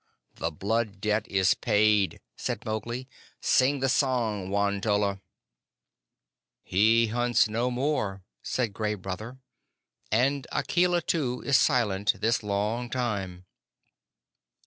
"Huh! 0.33 0.45
The 0.45 0.51
Blood 0.51 0.99
Debt 0.99 1.27
is 1.27 1.53
paid," 1.53 2.21
said 2.35 2.65
Mowgli. 2.65 3.07
"Sing 3.39 3.81
the 3.81 3.87
song, 3.87 4.49
Won 4.49 4.81
tolla." 4.81 5.21
"He 6.63 7.05
hunts 7.09 7.47
no 7.47 7.69
more," 7.69 8.23
said 8.41 8.73
Gray 8.73 8.95
Brother; 8.95 9.37
"and 10.11 10.47
Akela, 10.51 11.03
too, 11.03 11.41
is 11.45 11.59
silent 11.59 12.15
this 12.19 12.41
long 12.41 12.89
time." 12.89 13.45